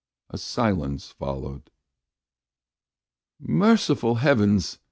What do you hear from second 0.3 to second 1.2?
A silence